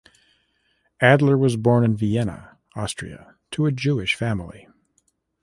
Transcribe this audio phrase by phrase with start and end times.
[0.99, 4.67] Adler was born in Vienna, Austria, to a Jewish family.